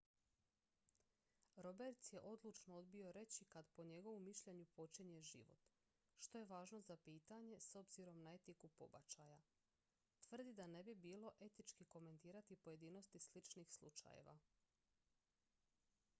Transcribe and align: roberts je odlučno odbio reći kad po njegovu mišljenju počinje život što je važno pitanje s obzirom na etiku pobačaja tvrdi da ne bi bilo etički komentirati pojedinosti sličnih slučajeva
roberts 1.57 2.13
je 2.13 2.21
odlučno 2.21 2.75
odbio 2.77 3.11
reći 3.11 3.45
kad 3.45 3.67
po 3.71 3.83
njegovu 3.83 4.19
mišljenju 4.19 4.65
počinje 4.65 5.21
život 5.21 5.67
što 6.19 6.37
je 6.37 6.45
važno 6.45 6.81
pitanje 7.03 7.59
s 7.59 7.75
obzirom 7.75 8.23
na 8.23 8.33
etiku 8.33 8.67
pobačaja 8.67 9.41
tvrdi 10.21 10.53
da 10.53 10.67
ne 10.67 10.83
bi 10.83 10.95
bilo 10.95 11.31
etički 11.39 11.85
komentirati 11.85 12.55
pojedinosti 12.55 13.19
sličnih 13.19 13.71
slučajeva 13.73 14.39